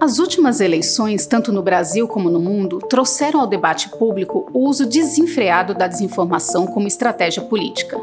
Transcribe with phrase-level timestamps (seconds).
[0.00, 4.86] As últimas eleições, tanto no Brasil como no mundo, trouxeram ao debate público o uso
[4.86, 7.98] desenfreado da desinformação como estratégia política.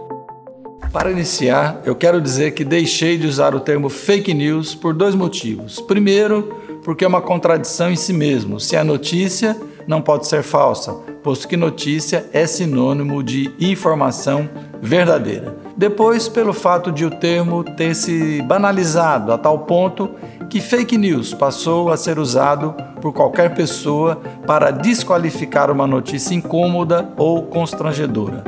[0.92, 5.16] Para iniciar, eu quero dizer que deixei de usar o termo fake news por dois
[5.16, 5.80] motivos.
[5.80, 8.60] Primeiro, porque é uma contradição em si mesmo.
[8.60, 9.56] Se a notícia
[9.88, 10.94] não pode ser falsa,
[11.24, 14.50] posto que notícia é sinônimo de informação
[14.82, 15.56] verdadeira.
[15.78, 20.10] Depois, pelo fato de o termo ter se banalizado a tal ponto
[20.50, 27.10] que fake news passou a ser usado por qualquer pessoa para desqualificar uma notícia incômoda
[27.18, 28.44] ou constrangedora.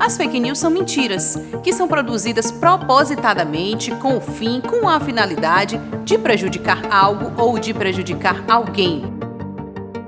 [0.00, 5.78] As fake news são mentiras, que são produzidas propositadamente com o fim, com a finalidade
[6.04, 9.17] de prejudicar algo ou de prejudicar alguém.